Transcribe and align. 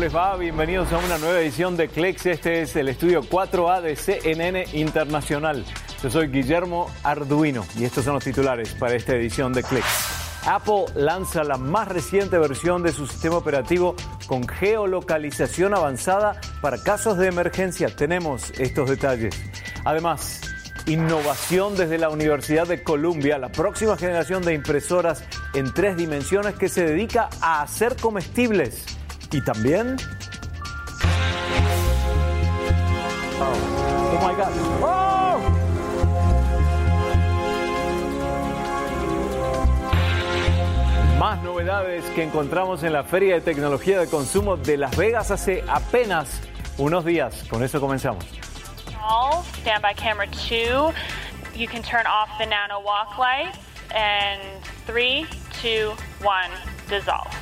les 0.00 0.16
va? 0.16 0.34
Bienvenidos 0.36 0.90
a 0.94 0.98
una 0.98 1.18
nueva 1.18 1.40
edición 1.40 1.76
de 1.76 1.88
Clicks. 1.88 2.24
Este 2.24 2.62
es 2.62 2.74
el 2.74 2.88
estudio 2.88 3.22
4A 3.22 3.82
de 3.82 3.96
CNN 3.96 4.64
Internacional. 4.72 5.62
Yo 6.02 6.08
soy 6.08 6.28
Guillermo 6.28 6.90
Arduino 7.02 7.66
y 7.78 7.84
estos 7.84 8.06
son 8.06 8.14
los 8.14 8.24
titulares 8.24 8.72
para 8.72 8.94
esta 8.94 9.14
edición 9.14 9.52
de 9.52 9.62
Clicks. 9.62 10.46
Apple 10.46 10.86
lanza 10.94 11.44
la 11.44 11.58
más 11.58 11.86
reciente 11.88 12.38
versión 12.38 12.82
de 12.82 12.92
su 12.92 13.06
sistema 13.06 13.36
operativo 13.36 13.94
con 14.26 14.48
geolocalización 14.48 15.74
avanzada 15.74 16.40
para 16.62 16.82
casos 16.82 17.18
de 17.18 17.26
emergencia. 17.26 17.94
Tenemos 17.94 18.52
estos 18.58 18.88
detalles. 18.88 19.34
Además, 19.84 20.40
innovación 20.86 21.76
desde 21.76 21.98
la 21.98 22.08
Universidad 22.08 22.66
de 22.66 22.82
Columbia, 22.82 23.36
la 23.36 23.52
próxima 23.52 23.98
generación 23.98 24.42
de 24.44 24.54
impresoras 24.54 25.24
en 25.52 25.74
tres 25.74 25.98
dimensiones 25.98 26.54
que 26.54 26.70
se 26.70 26.86
dedica 26.86 27.28
a 27.42 27.60
hacer 27.60 27.96
comestibles. 27.96 28.99
Y 29.32 29.40
también... 29.42 29.96
Oh, 33.40 33.54
oh 34.12 34.18
my 34.26 34.34
God. 34.34 34.52
Oh. 34.82 35.40
Más 41.18 41.42
novedades 41.42 42.04
que 42.14 42.24
encontramos 42.24 42.82
en 42.82 42.92
la 42.92 43.04
Feria 43.04 43.34
de 43.34 43.40
Tecnología 43.40 44.00
de 44.00 44.08
Consumo 44.08 44.56
de 44.56 44.76
Las 44.76 44.96
Vegas 44.96 45.30
hace 45.30 45.62
apenas 45.68 46.40
unos 46.78 47.04
días. 47.04 47.44
Con 47.48 47.62
eso 47.62 47.80
comenzamos. 47.80 48.24
Stand 49.62 49.82
by 49.82 49.94
camera 49.94 50.26
two. 50.30 50.92
You 51.54 51.68
can 51.68 51.82
turn 51.82 52.06
off 52.06 52.30
the 52.38 52.46
nano 52.46 52.80
walk 52.80 53.18
lights. 53.18 53.58
And 53.94 54.40
three, 54.86 55.26
two, 55.60 55.94
one, 56.22 56.50
dissolve. 56.88 57.39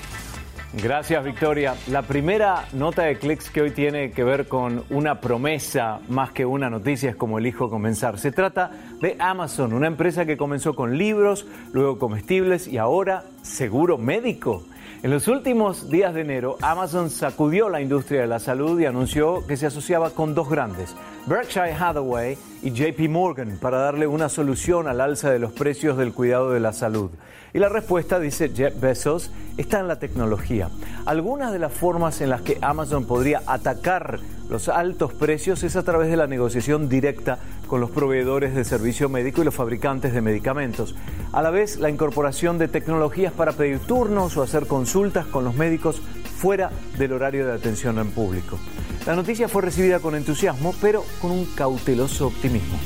Gracias, 0.74 1.24
Victoria. 1.24 1.76
La 1.86 2.02
primera 2.02 2.66
nota 2.74 3.04
de 3.04 3.16
clics 3.16 3.48
que 3.48 3.62
hoy 3.62 3.70
tiene 3.70 4.10
que 4.10 4.22
ver 4.22 4.48
con 4.48 4.84
una 4.90 5.18
promesa 5.18 6.00
más 6.10 6.32
que 6.32 6.44
una 6.44 6.68
noticia 6.68 7.08
es 7.08 7.16
como 7.16 7.38
elijo 7.38 7.70
comenzar. 7.70 8.18
Se 8.18 8.32
trata 8.32 8.70
de 9.00 9.16
Amazon, 9.18 9.72
una 9.72 9.86
empresa 9.86 10.26
que 10.26 10.36
comenzó 10.36 10.74
con 10.74 10.98
libros, 10.98 11.46
luego 11.72 11.98
comestibles 11.98 12.68
y 12.68 12.76
ahora 12.76 13.24
seguro 13.40 13.96
médico. 13.96 14.62
En 15.00 15.12
los 15.12 15.28
últimos 15.28 15.90
días 15.90 16.12
de 16.12 16.22
enero, 16.22 16.56
Amazon 16.60 17.08
sacudió 17.08 17.68
la 17.68 17.80
industria 17.80 18.22
de 18.22 18.26
la 18.26 18.40
salud 18.40 18.80
y 18.80 18.86
anunció 18.86 19.46
que 19.46 19.56
se 19.56 19.66
asociaba 19.66 20.10
con 20.10 20.34
dos 20.34 20.50
grandes, 20.50 20.96
Berkshire 21.26 21.72
Hathaway 21.72 22.36
y 22.64 22.72
JP 22.72 23.08
Morgan, 23.08 23.58
para 23.60 23.78
darle 23.78 24.08
una 24.08 24.28
solución 24.28 24.88
al 24.88 25.00
alza 25.00 25.30
de 25.30 25.38
los 25.38 25.52
precios 25.52 25.96
del 25.98 26.12
cuidado 26.12 26.50
de 26.50 26.58
la 26.58 26.72
salud. 26.72 27.12
Y 27.54 27.60
la 27.60 27.68
respuesta, 27.68 28.18
dice 28.18 28.50
Jeff 28.52 28.80
Bezos, 28.80 29.30
está 29.56 29.78
en 29.78 29.86
la 29.86 30.00
tecnología. 30.00 30.68
Algunas 31.06 31.52
de 31.52 31.60
las 31.60 31.72
formas 31.72 32.20
en 32.20 32.30
las 32.30 32.42
que 32.42 32.58
Amazon 32.60 33.06
podría 33.06 33.42
atacar 33.46 34.18
los 34.50 34.68
altos 34.68 35.12
precios 35.12 35.62
es 35.62 35.76
a 35.76 35.84
través 35.84 36.10
de 36.10 36.16
la 36.16 36.26
negociación 36.26 36.88
directa 36.88 37.38
con 37.68 37.80
los 37.80 37.90
proveedores 37.90 38.54
de 38.54 38.64
servicio 38.64 39.08
médico 39.08 39.42
y 39.42 39.44
los 39.44 39.54
fabricantes 39.54 40.12
de 40.12 40.20
medicamentos. 40.20 40.96
A 41.32 41.42
la 41.42 41.50
vez, 41.50 41.78
la 41.78 41.90
incorporación 41.90 42.58
de 42.58 42.66
tecnologías 42.66 43.32
para 43.32 43.52
pedir 43.52 43.78
turnos 43.78 44.36
o 44.36 44.42
hacer 44.42 44.66
consultas 44.66 45.26
con 45.26 45.44
los 45.44 45.54
médicos 45.54 46.02
fuera 46.38 46.70
del 46.98 47.12
horario 47.12 47.46
de 47.46 47.52
atención 47.52 47.98
en 47.98 48.10
público. 48.10 48.58
La 49.06 49.14
noticia 49.14 49.48
fue 49.48 49.62
recibida 49.62 50.00
con 50.00 50.14
entusiasmo, 50.14 50.74
pero 50.80 51.04
con 51.20 51.30
un 51.30 51.44
cauteloso 51.54 52.26
optimismo. 52.26 52.76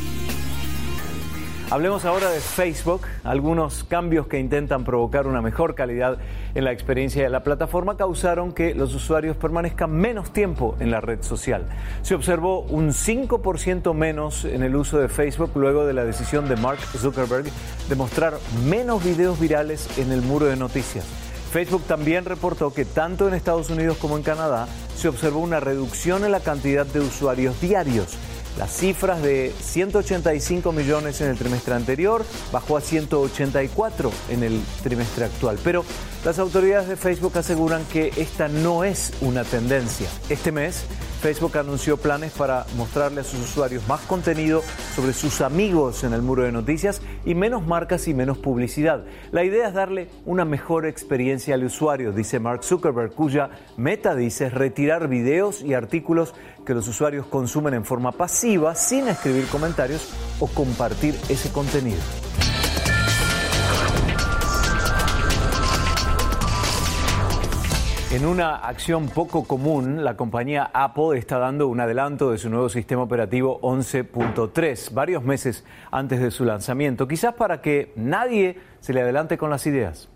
Hablemos 1.72 2.04
ahora 2.04 2.28
de 2.28 2.38
Facebook. 2.38 3.00
Algunos 3.24 3.84
cambios 3.84 4.26
que 4.26 4.38
intentan 4.38 4.84
provocar 4.84 5.26
una 5.26 5.40
mejor 5.40 5.74
calidad 5.74 6.18
en 6.54 6.64
la 6.64 6.72
experiencia 6.72 7.22
de 7.22 7.30
la 7.30 7.44
plataforma 7.44 7.96
causaron 7.96 8.52
que 8.52 8.74
los 8.74 8.94
usuarios 8.94 9.38
permanezcan 9.38 9.90
menos 9.90 10.34
tiempo 10.34 10.76
en 10.80 10.90
la 10.90 11.00
red 11.00 11.22
social. 11.22 11.64
Se 12.02 12.14
observó 12.14 12.60
un 12.60 12.90
5% 12.90 13.94
menos 13.94 14.44
en 14.44 14.62
el 14.62 14.76
uso 14.76 14.98
de 14.98 15.08
Facebook 15.08 15.52
luego 15.54 15.86
de 15.86 15.94
la 15.94 16.04
decisión 16.04 16.46
de 16.46 16.56
Mark 16.56 16.78
Zuckerberg 16.78 17.46
de 17.88 17.94
mostrar 17.94 18.34
menos 18.66 19.02
videos 19.02 19.40
virales 19.40 19.98
en 19.98 20.12
el 20.12 20.20
muro 20.20 20.44
de 20.44 20.56
noticias. 20.56 21.06
Facebook 21.52 21.84
también 21.84 22.26
reportó 22.26 22.74
que 22.74 22.84
tanto 22.84 23.28
en 23.28 23.32
Estados 23.32 23.70
Unidos 23.70 23.96
como 23.96 24.18
en 24.18 24.22
Canadá 24.22 24.68
se 24.94 25.08
observó 25.08 25.40
una 25.40 25.58
reducción 25.58 26.26
en 26.26 26.32
la 26.32 26.40
cantidad 26.40 26.84
de 26.84 27.00
usuarios 27.00 27.58
diarios 27.62 28.18
las 28.58 28.70
cifras 28.70 29.22
de 29.22 29.52
185 29.60 30.72
millones 30.72 31.20
en 31.20 31.28
el 31.28 31.38
trimestre 31.38 31.74
anterior 31.74 32.24
bajó 32.52 32.76
a 32.76 32.80
184 32.80 34.10
en 34.30 34.42
el 34.42 34.60
trimestre 34.82 35.24
actual. 35.24 35.58
Pero 35.62 35.84
las 36.24 36.38
autoridades 36.38 36.88
de 36.88 36.96
Facebook 36.96 37.36
aseguran 37.38 37.84
que 37.86 38.12
esta 38.16 38.48
no 38.48 38.84
es 38.84 39.12
una 39.20 39.44
tendencia. 39.44 40.08
Este 40.28 40.52
mes, 40.52 40.84
Facebook 41.22 41.56
anunció 41.56 41.98
planes 41.98 42.32
para 42.32 42.66
mostrarle 42.76 43.20
a 43.20 43.24
sus 43.24 43.38
usuarios 43.38 43.86
más 43.86 44.00
contenido 44.00 44.60
sobre 44.96 45.12
sus 45.12 45.40
amigos 45.40 46.02
en 46.02 46.14
el 46.14 46.20
muro 46.20 46.42
de 46.42 46.50
noticias 46.50 47.00
y 47.24 47.36
menos 47.36 47.64
marcas 47.64 48.08
y 48.08 48.12
menos 48.12 48.38
publicidad. 48.38 49.04
La 49.30 49.44
idea 49.44 49.68
es 49.68 49.74
darle 49.74 50.08
una 50.26 50.44
mejor 50.44 50.84
experiencia 50.84 51.54
al 51.54 51.62
usuario, 51.62 52.10
dice 52.10 52.40
Mark 52.40 52.64
Zuckerberg, 52.64 53.12
cuya 53.12 53.50
meta 53.76 54.16
dice 54.16 54.46
es 54.46 54.52
retirar 54.52 55.06
videos 55.06 55.62
y 55.62 55.74
artículos 55.74 56.34
que 56.66 56.74
los 56.74 56.88
usuarios 56.88 57.24
consumen 57.26 57.74
en 57.74 57.84
forma 57.84 58.10
pasiva 58.10 58.74
sin 58.74 59.06
escribir 59.06 59.46
comentarios 59.46 60.12
o 60.40 60.48
compartir 60.48 61.14
ese 61.28 61.52
contenido. 61.52 62.00
En 68.12 68.26
una 68.26 68.56
acción 68.56 69.08
poco 69.08 69.44
común, 69.44 70.04
la 70.04 70.18
compañía 70.18 70.70
Apple 70.74 71.18
está 71.18 71.38
dando 71.38 71.68
un 71.68 71.80
adelanto 71.80 72.30
de 72.30 72.36
su 72.36 72.50
nuevo 72.50 72.68
sistema 72.68 73.00
operativo 73.04 73.58
11.3, 73.62 74.92
varios 74.92 75.24
meses 75.24 75.64
antes 75.90 76.20
de 76.20 76.30
su 76.30 76.44
lanzamiento, 76.44 77.08
quizás 77.08 77.32
para 77.32 77.62
que 77.62 77.90
nadie 77.96 78.58
se 78.80 78.92
le 78.92 79.00
adelante 79.00 79.38
con 79.38 79.48
las 79.48 79.66
ideas. 79.66 80.10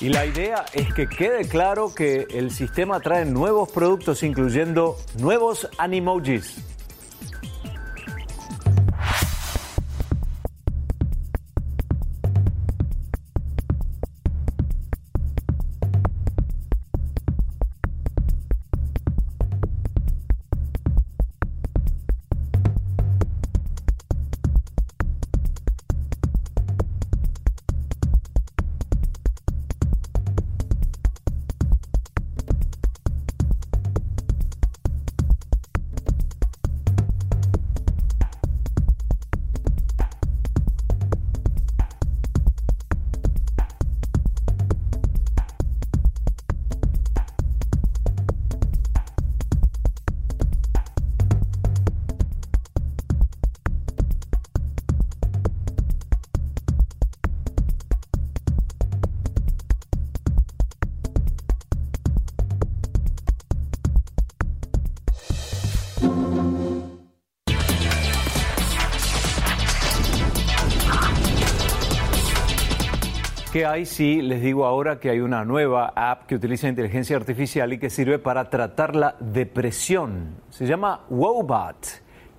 Y 0.00 0.08
la 0.08 0.26
idea 0.26 0.64
es 0.72 0.92
que 0.92 1.06
quede 1.06 1.46
claro 1.46 1.94
que 1.94 2.26
el 2.30 2.50
sistema 2.50 2.98
trae 2.98 3.24
nuevos 3.24 3.70
productos, 3.70 4.24
incluyendo 4.24 4.96
nuevos 5.20 5.68
animojis. 5.78 6.71
¿Qué 73.62 73.66
hay 73.66 73.86
si 73.86 74.20
les 74.22 74.42
digo 74.42 74.66
ahora 74.66 74.98
que 74.98 75.08
hay 75.08 75.20
una 75.20 75.44
nueva 75.44 75.92
app 75.94 76.26
que 76.26 76.34
utiliza 76.34 76.66
inteligencia 76.66 77.16
artificial 77.16 77.72
y 77.72 77.78
que 77.78 77.90
sirve 77.90 78.18
para 78.18 78.50
tratar 78.50 78.96
la 78.96 79.14
depresión? 79.20 80.34
Se 80.50 80.66
llama 80.66 81.02
Wobot 81.10 81.86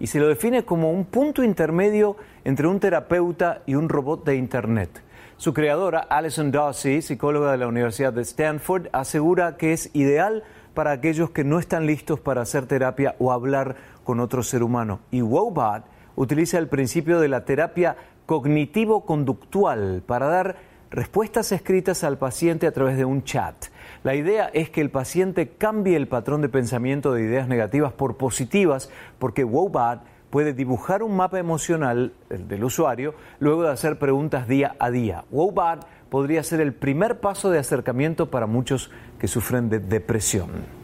y 0.01 0.07
se 0.07 0.19
lo 0.19 0.27
define 0.27 0.65
como 0.65 0.91
un 0.91 1.05
punto 1.05 1.41
intermedio 1.41 2.17
entre 2.43 2.67
un 2.67 2.77
terapeuta 2.77 3.61
y 3.65 3.75
un 3.75 3.87
robot 3.87 4.25
de 4.25 4.35
Internet. 4.35 5.01
Su 5.37 5.53
creadora, 5.53 5.99
Alison 6.09 6.51
Dawsey, 6.51 7.01
psicóloga 7.01 7.53
de 7.53 7.57
la 7.57 7.67
Universidad 7.67 8.11
de 8.11 8.23
Stanford, 8.23 8.87
asegura 8.91 9.55
que 9.55 9.71
es 9.71 9.91
ideal 9.93 10.43
para 10.73 10.91
aquellos 10.91 11.29
que 11.29 11.45
no 11.45 11.57
están 11.57 11.85
listos 11.85 12.19
para 12.19 12.41
hacer 12.41 12.65
terapia 12.65 13.15
o 13.19 13.31
hablar 13.31 13.77
con 14.03 14.19
otro 14.19 14.43
ser 14.43 14.61
humano. 14.61 14.99
Y 15.09 15.21
Wobot 15.21 15.85
utiliza 16.17 16.57
el 16.57 16.67
principio 16.67 17.21
de 17.21 17.29
la 17.29 17.45
terapia 17.45 17.95
cognitivo-conductual 18.25 20.03
para 20.05 20.27
dar 20.27 20.72
respuestas 20.93 21.51
escritas 21.51 22.03
al 22.03 22.19
paciente 22.19 22.67
a 22.67 22.71
través 22.71 22.97
de 22.97 23.03
un 23.03 23.23
chat. 23.23 23.55
La 24.03 24.13
idea 24.13 24.51
es 24.53 24.69
que 24.69 24.79
el 24.79 24.91
paciente 24.91 25.49
cambie 25.49 25.97
el 25.97 26.07
patrón 26.07 26.41
de 26.41 26.49
pensamiento 26.49 27.13
de 27.13 27.23
ideas 27.23 27.47
negativas 27.47 27.93
por 27.93 28.15
positivas, 28.17 28.91
porque 29.17 29.43
Wobat 29.43 30.03
puede 30.29 30.53
dibujar 30.53 31.01
un 31.01 31.15
mapa 31.15 31.39
emocional 31.39 32.13
del 32.29 32.63
usuario 32.63 33.15
luego 33.39 33.63
de 33.63 33.71
hacer 33.71 33.97
preguntas 33.97 34.47
día 34.47 34.75
a 34.77 34.91
día. 34.91 35.25
Wobat 35.31 35.83
podría 36.11 36.43
ser 36.43 36.61
el 36.61 36.73
primer 36.73 37.19
paso 37.19 37.49
de 37.49 37.57
acercamiento 37.57 38.29
para 38.29 38.45
muchos 38.45 38.91
que 39.17 39.27
sufren 39.27 39.69
de 39.69 39.79
depresión. 39.79 40.82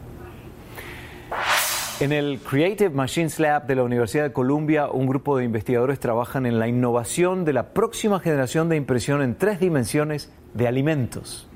En 2.00 2.12
el 2.12 2.38
Creative 2.38 2.88
Machines 2.88 3.38
Lab 3.38 3.66
de 3.66 3.74
la 3.74 3.82
Universidad 3.82 4.24
de 4.24 4.32
Columbia, 4.32 4.88
un 4.88 5.06
grupo 5.06 5.36
de 5.36 5.44
investigadores 5.44 6.00
trabajan 6.00 6.46
en 6.46 6.58
la 6.58 6.66
innovación 6.66 7.44
de 7.44 7.52
la 7.52 7.74
próxima 7.74 8.20
generación 8.20 8.70
de 8.70 8.76
impresión 8.76 9.20
en 9.20 9.36
tres 9.36 9.60
dimensiones 9.60 10.30
de 10.54 10.66
alimentos. 10.66 11.46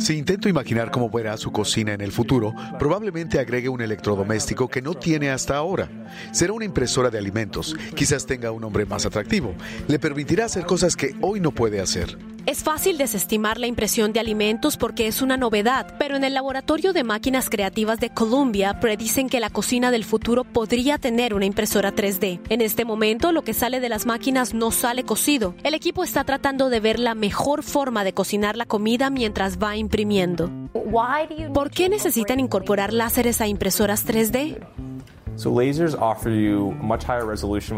Si 0.00 0.18
intento 0.18 0.48
imaginar 0.48 0.90
cómo 0.90 1.08
verá 1.10 1.36
su 1.36 1.52
cocina 1.52 1.92
en 1.92 2.00
el 2.00 2.10
futuro, 2.10 2.52
probablemente 2.76 3.38
agregue 3.38 3.68
un 3.68 3.80
electrodoméstico 3.80 4.66
que 4.66 4.82
no 4.82 4.94
tiene 4.94 5.30
hasta 5.30 5.56
ahora. 5.56 5.88
Será 6.32 6.54
una 6.54 6.64
impresora 6.64 7.08
de 7.08 7.18
alimentos, 7.18 7.76
quizás 7.94 8.26
tenga 8.26 8.50
un 8.50 8.62
nombre 8.62 8.84
más 8.84 9.06
atractivo. 9.06 9.54
Le 9.86 10.00
permitirá 10.00 10.46
hacer 10.46 10.66
cosas 10.66 10.96
que 10.96 11.14
hoy 11.20 11.38
no 11.38 11.52
puede 11.52 11.80
hacer. 11.80 12.18
Es 12.48 12.64
fácil 12.64 12.96
desestimar 12.96 13.58
la 13.58 13.66
impresión 13.66 14.14
de 14.14 14.20
alimentos 14.20 14.78
porque 14.78 15.06
es 15.06 15.20
una 15.20 15.36
novedad, 15.36 15.96
pero 15.98 16.16
en 16.16 16.24
el 16.24 16.32
laboratorio 16.32 16.94
de 16.94 17.04
máquinas 17.04 17.50
creativas 17.50 18.00
de 18.00 18.08
Columbia 18.08 18.80
predicen 18.80 19.28
que 19.28 19.38
la 19.38 19.50
cocina 19.50 19.90
del 19.90 20.02
futuro 20.02 20.44
podría 20.44 20.96
tener 20.96 21.34
una 21.34 21.44
impresora 21.44 21.94
3D. 21.94 22.40
En 22.48 22.62
este 22.62 22.86
momento, 22.86 23.32
lo 23.32 23.44
que 23.44 23.52
sale 23.52 23.80
de 23.80 23.90
las 23.90 24.06
máquinas 24.06 24.54
no 24.54 24.70
sale 24.70 25.04
cocido. 25.04 25.56
El 25.62 25.74
equipo 25.74 26.04
está 26.04 26.24
tratando 26.24 26.70
de 26.70 26.80
ver 26.80 26.98
la 26.98 27.14
mejor 27.14 27.62
forma 27.62 28.02
de 28.02 28.14
cocinar 28.14 28.56
la 28.56 28.64
comida 28.64 29.10
mientras 29.10 29.58
va 29.58 29.76
imprimiendo. 29.76 30.50
¿Por 31.52 31.70
qué 31.70 31.90
necesitan 31.90 32.40
incorporar 32.40 32.94
láseres 32.94 33.42
a 33.42 33.46
impresoras 33.46 34.06
3D? 34.06 34.87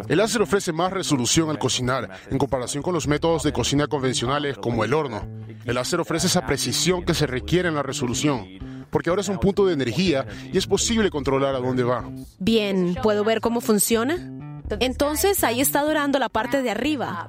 El 0.08 0.16
láser 0.16 0.40
ofrece 0.40 0.72
más 0.72 0.92
resolución 0.92 1.50
al 1.50 1.58
cocinar 1.58 2.08
en 2.30 2.38
comparación 2.38 2.82
con 2.82 2.94
los 2.94 3.06
métodos 3.06 3.42
de 3.42 3.52
cocina 3.52 3.86
convencionales 3.86 4.56
como 4.56 4.82
el 4.82 4.94
horno. 4.94 5.22
El 5.66 5.74
láser 5.74 6.00
ofrece 6.00 6.26
esa 6.26 6.46
precisión 6.46 7.04
que 7.04 7.12
se 7.12 7.26
requiere 7.26 7.68
en 7.68 7.74
la 7.74 7.82
resolución, 7.82 8.46
porque 8.88 9.10
ahora 9.10 9.20
es 9.20 9.28
un 9.28 9.38
punto 9.38 9.66
de 9.66 9.74
energía 9.74 10.26
y 10.50 10.56
es 10.56 10.66
posible 10.66 11.10
controlar 11.10 11.54
a 11.54 11.58
dónde 11.58 11.82
va. 11.82 12.10
Bien, 12.38 12.96
¿puedo 13.02 13.24
ver 13.24 13.42
cómo 13.42 13.60
funciona? 13.60 14.39
Entonces 14.78 15.42
ahí 15.44 15.60
está 15.60 15.82
dorando 15.82 16.18
la 16.18 16.28
parte 16.28 16.62
de 16.62 16.70
arriba. 16.70 17.28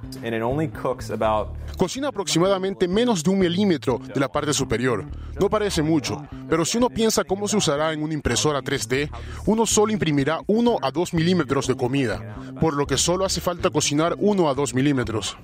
Cocina 1.77 2.09
aproximadamente 2.09 2.87
menos 2.87 3.23
de 3.23 3.29
un 3.31 3.39
milímetro 3.39 3.99
de 4.13 4.19
la 4.19 4.27
parte 4.27 4.53
superior. 4.53 5.05
No 5.39 5.49
parece 5.49 5.81
mucho, 5.81 6.21
pero 6.49 6.65
si 6.65 6.77
uno 6.77 6.89
piensa 6.89 7.23
cómo 7.23 7.47
se 7.47 7.57
usará 7.57 7.93
en 7.93 8.03
una 8.03 8.13
impresora 8.13 8.61
3D, 8.61 9.09
uno 9.45 9.65
solo 9.65 9.91
imprimirá 9.91 10.41
1 10.47 10.77
a 10.81 10.91
2 10.91 11.13
milímetros 11.13 11.67
de 11.67 11.75
comida, 11.75 12.35
por 12.59 12.75
lo 12.75 12.85
que 12.85 12.97
solo 12.97 13.25
hace 13.25 13.41
falta 13.41 13.69
cocinar 13.69 14.15
1 14.19 14.49
a 14.49 14.53
2 14.53 14.73
milímetros. 14.75 15.37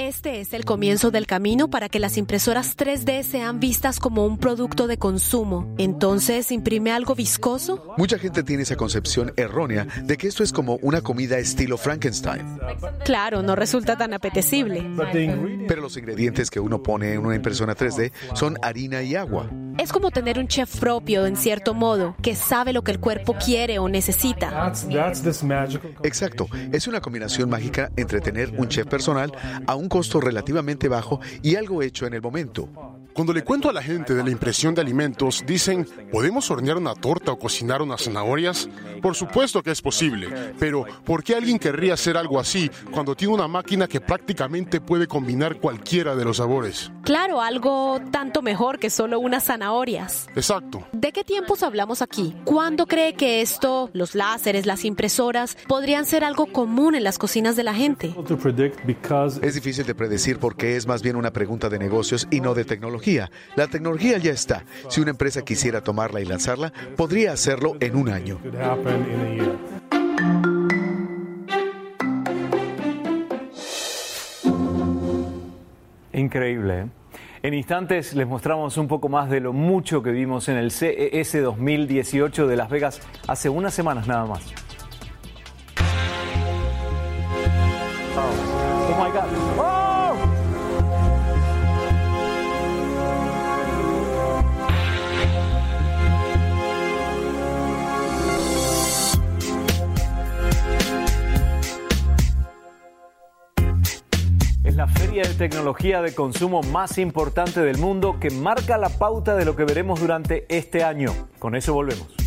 Este 0.00 0.40
es 0.40 0.54
el 0.54 0.64
comienzo 0.64 1.10
del 1.10 1.26
camino 1.26 1.68
para 1.68 1.90
que 1.90 1.98
las 1.98 2.16
impresoras 2.16 2.74
3D 2.74 3.22
sean 3.22 3.60
vistas 3.60 3.98
como 3.98 4.24
un 4.24 4.38
producto 4.38 4.86
de 4.86 4.96
consumo. 4.96 5.74
Entonces, 5.76 6.50
¿imprime 6.52 6.90
algo 6.90 7.14
viscoso? 7.14 7.92
Mucha 7.98 8.18
gente 8.18 8.42
tiene 8.42 8.62
esa 8.62 8.76
concepción 8.76 9.34
errónea 9.36 9.86
de 10.02 10.16
que 10.16 10.26
esto 10.26 10.42
es 10.42 10.54
como 10.54 10.76
una 10.76 11.02
comida 11.02 11.36
estilo 11.36 11.76
Frankenstein. 11.76 12.58
Claro, 13.04 13.42
no 13.42 13.54
resulta 13.54 13.94
tan 13.98 14.14
apetecible. 14.14 14.90
Pero 15.68 15.82
los 15.82 15.98
ingredientes 15.98 16.50
que 16.50 16.60
uno 16.60 16.82
pone 16.82 17.12
en 17.12 17.26
una 17.26 17.36
impresora 17.36 17.76
3D 17.76 18.10
son 18.32 18.56
harina 18.62 19.02
y 19.02 19.16
agua. 19.16 19.50
Es 19.80 19.94
como 19.94 20.10
tener 20.10 20.38
un 20.38 20.46
chef 20.46 20.78
propio, 20.78 21.24
en 21.24 21.36
cierto 21.36 21.72
modo, 21.72 22.14
que 22.20 22.34
sabe 22.34 22.74
lo 22.74 22.84
que 22.84 22.90
el 22.90 23.00
cuerpo 23.00 23.34
quiere 23.42 23.78
o 23.78 23.88
necesita. 23.88 24.66
Exacto, 26.02 26.48
es 26.70 26.86
una 26.86 27.00
combinación 27.00 27.48
mágica 27.48 27.90
entre 27.96 28.20
tener 28.20 28.52
un 28.58 28.68
chef 28.68 28.86
personal 28.86 29.32
a 29.66 29.76
un 29.76 29.88
costo 29.88 30.20
relativamente 30.20 30.86
bajo 30.86 31.20
y 31.40 31.54
algo 31.54 31.80
hecho 31.80 32.06
en 32.06 32.12
el 32.12 32.20
momento. 32.20 32.68
Cuando 33.14 33.32
le 33.32 33.42
cuento 33.42 33.70
a 33.70 33.72
la 33.72 33.82
gente 33.82 34.14
de 34.14 34.22
la 34.22 34.30
impresión 34.30 34.74
de 34.74 34.82
alimentos, 34.82 35.42
dicen, 35.46 35.86
¿podemos 36.12 36.50
hornear 36.50 36.76
una 36.76 36.94
torta 36.94 37.32
o 37.32 37.38
cocinar 37.38 37.82
unas 37.82 38.04
zanahorias? 38.04 38.68
Por 39.02 39.16
supuesto 39.16 39.62
que 39.62 39.70
es 39.70 39.82
posible, 39.82 40.28
pero 40.58 40.84
¿por 41.04 41.24
qué 41.24 41.34
alguien 41.34 41.58
querría 41.58 41.94
hacer 41.94 42.16
algo 42.16 42.38
así 42.38 42.70
cuando 42.90 43.16
tiene 43.16 43.34
una 43.34 43.48
máquina 43.48 43.88
que 43.88 44.00
prácticamente 44.00 44.80
puede 44.80 45.06
combinar 45.06 45.56
cualquiera 45.56 46.14
de 46.14 46.24
los 46.24 46.36
sabores? 46.36 46.92
Claro, 47.10 47.40
algo 47.40 48.00
tanto 48.12 48.40
mejor 48.40 48.78
que 48.78 48.88
solo 48.88 49.18
unas 49.18 49.42
zanahorias. 49.42 50.28
Exacto. 50.36 50.86
¿De 50.92 51.10
qué 51.10 51.24
tiempos 51.24 51.64
hablamos 51.64 52.02
aquí? 52.02 52.36
¿Cuándo 52.44 52.86
cree 52.86 53.14
que 53.14 53.40
esto, 53.40 53.90
los 53.92 54.14
láseres, 54.14 54.64
las 54.64 54.84
impresoras, 54.84 55.56
podrían 55.66 56.06
ser 56.06 56.22
algo 56.22 56.46
común 56.46 56.94
en 56.94 57.02
las 57.02 57.18
cocinas 57.18 57.56
de 57.56 57.64
la 57.64 57.74
gente? 57.74 58.14
Es 59.42 59.54
difícil 59.54 59.86
de 59.86 59.94
predecir 59.96 60.38
porque 60.38 60.76
es 60.76 60.86
más 60.86 61.02
bien 61.02 61.16
una 61.16 61.32
pregunta 61.32 61.68
de 61.68 61.80
negocios 61.80 62.28
y 62.30 62.40
no 62.40 62.54
de 62.54 62.64
tecnología. 62.64 63.28
La 63.56 63.66
tecnología 63.66 64.16
ya 64.18 64.30
está. 64.30 64.64
Si 64.88 65.00
una 65.00 65.10
empresa 65.10 65.42
quisiera 65.42 65.80
tomarla 65.80 66.20
y 66.20 66.26
lanzarla, 66.26 66.72
podría 66.96 67.32
hacerlo 67.32 67.76
en 67.80 67.96
un 67.96 68.08
año. 68.08 68.38
Increíble. 76.12 76.82
¿eh? 76.82 76.99
En 77.42 77.54
instantes 77.54 78.12
les 78.12 78.26
mostramos 78.26 78.76
un 78.76 78.86
poco 78.86 79.08
más 79.08 79.30
de 79.30 79.40
lo 79.40 79.54
mucho 79.54 80.02
que 80.02 80.10
vimos 80.10 80.50
en 80.50 80.58
el 80.58 80.70
CES 80.70 81.42
2018 81.42 82.46
de 82.46 82.56
Las 82.56 82.68
Vegas 82.68 83.00
hace 83.26 83.48
unas 83.48 83.72
semanas 83.72 84.06
nada 84.06 84.26
más. 84.26 84.42
Oh 88.92 89.10
God. 89.10 89.56
la 89.56 89.79
feria 105.20 105.32
de 105.32 105.38
tecnología 105.38 106.02
de 106.02 106.14
consumo 106.14 106.62
más 106.62 106.96
importante 106.96 107.60
del 107.60 107.78
mundo 107.78 108.18
que 108.20 108.30
marca 108.30 108.78
la 108.78 108.88
pauta 108.88 109.36
de 109.36 109.44
lo 109.44 109.54
que 109.54 109.64
veremos 109.64 110.00
durante 110.00 110.46
este 110.48 110.82
año. 110.82 111.12
Con 111.38 111.54
eso 111.54 111.74
volvemos. 111.74 112.19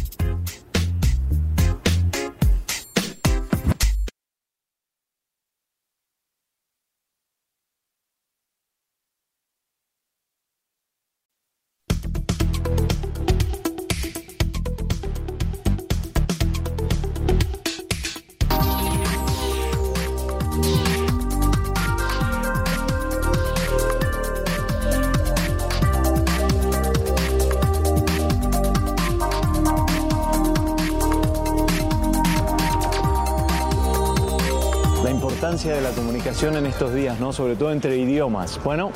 Comunicación 35.94 36.58
en 36.58 36.66
estos 36.66 36.94
días, 36.94 37.20
¿no? 37.20 37.34
Sobre 37.34 37.56
todo 37.56 37.72
entre 37.72 37.98
idiomas. 37.98 38.60
Bueno, 38.64 38.92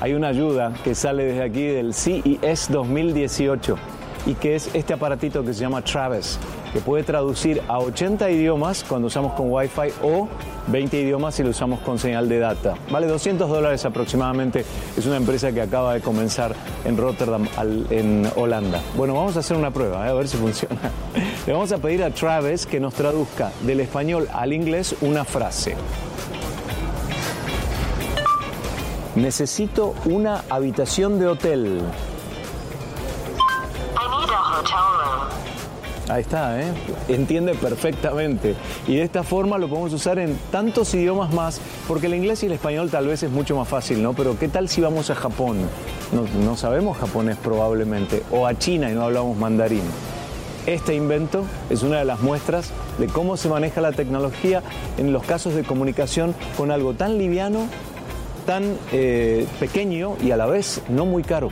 hay 0.00 0.14
una 0.14 0.28
ayuda 0.28 0.72
que 0.84 0.94
sale 0.94 1.24
desde 1.24 1.42
aquí 1.42 1.64
del 1.64 1.94
CES 1.94 2.70
2018 2.70 3.76
y 4.26 4.34
que 4.34 4.54
es 4.54 4.74
este 4.74 4.92
aparatito 4.92 5.44
que 5.44 5.52
se 5.52 5.60
llama 5.60 5.82
Travis, 5.82 6.38
que 6.74 6.80
puede 6.80 7.04
traducir 7.04 7.62
a 7.68 7.78
80 7.78 8.28
idiomas 8.32 8.82
cuando 8.82 9.06
usamos 9.06 9.34
con 9.34 9.48
Wi-Fi 9.48 9.92
o 10.02 10.28
20 10.66 11.00
idiomas 11.00 11.36
si 11.36 11.44
lo 11.44 11.50
usamos 11.50 11.78
con 11.80 12.00
señal 12.00 12.28
de 12.28 12.40
data. 12.40 12.74
Vale 12.90 13.06
200 13.06 13.48
dólares 13.48 13.84
aproximadamente. 13.84 14.64
Es 14.96 15.06
una 15.06 15.16
empresa 15.16 15.52
que 15.52 15.60
acaba 15.60 15.94
de 15.94 16.00
comenzar 16.00 16.52
en 16.84 16.96
Rotterdam, 16.96 17.46
en 17.90 18.28
Holanda. 18.34 18.80
Bueno, 18.96 19.14
vamos 19.14 19.36
a 19.36 19.38
hacer 19.38 19.56
una 19.56 19.70
prueba, 19.70 20.04
¿eh? 20.04 20.10
a 20.10 20.14
ver 20.14 20.26
si 20.26 20.36
funciona. 20.36 20.80
Le 21.46 21.52
vamos 21.52 21.70
a 21.70 21.78
pedir 21.78 22.02
a 22.02 22.10
Travis 22.10 22.66
que 22.66 22.80
nos 22.80 22.94
traduzca 22.94 23.52
del 23.62 23.78
español 23.78 24.28
al 24.32 24.52
inglés 24.52 24.96
una 25.00 25.24
frase. 25.24 25.76
Necesito 29.14 29.94
una 30.06 30.42
habitación 30.50 31.20
de 31.20 31.28
hotel. 31.28 31.82
Ahí 36.14 36.20
está, 36.20 36.60
¿eh? 36.60 36.66
entiende 37.08 37.56
perfectamente. 37.56 38.54
Y 38.86 38.94
de 38.94 39.02
esta 39.02 39.24
forma 39.24 39.58
lo 39.58 39.68
podemos 39.68 39.92
usar 39.92 40.20
en 40.20 40.38
tantos 40.52 40.94
idiomas 40.94 41.34
más, 41.34 41.60
porque 41.88 42.06
el 42.06 42.14
inglés 42.14 42.44
y 42.44 42.46
el 42.46 42.52
español 42.52 42.88
tal 42.88 43.08
vez 43.08 43.24
es 43.24 43.32
mucho 43.32 43.56
más 43.56 43.66
fácil, 43.66 44.00
¿no? 44.00 44.12
Pero 44.12 44.38
¿qué 44.38 44.46
tal 44.46 44.68
si 44.68 44.80
vamos 44.80 45.10
a 45.10 45.16
Japón? 45.16 45.56
No, 46.12 46.56
sabemos 46.56 46.98
japonés 46.98 47.36
probablemente, 47.38 48.22
o 48.30 48.46
a 48.46 48.56
China 48.56 48.92
y 48.92 48.94
no 48.94 49.02
hablamos 49.02 49.36
mandarín. 49.36 49.82
Este 50.66 50.94
invento 50.94 51.46
es 51.68 51.82
una 51.82 51.98
de 51.98 52.04
las 52.04 52.20
muestras 52.20 52.70
de 53.00 53.08
cómo 53.08 53.36
se 53.36 53.48
maneja 53.48 53.80
la 53.80 53.90
tecnología 53.90 54.62
en 54.98 55.12
los 55.12 55.24
casos 55.24 55.56
de 55.56 55.64
comunicación 55.64 56.32
con 56.56 56.70
algo 56.70 56.94
tan 56.94 57.18
liviano, 57.18 57.66
tan 58.46 58.76
eh, 58.92 59.48
pequeño 59.58 60.14
y 60.22 60.30
a 60.30 60.36
la 60.36 60.46
vez 60.46 60.80
no 60.88 61.06
muy 61.06 61.24
caro. 61.24 61.48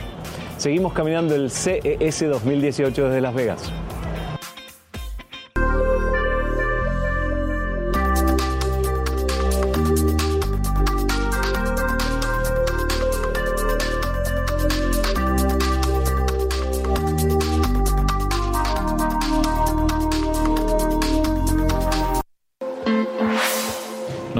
Seguimos 0.57 0.93
caminando 0.93 1.35
el 1.35 1.51
CES 1.51 2.29
2018 2.29 3.09
desde 3.09 3.19
Las 3.19 3.33
Vegas. 3.33 3.73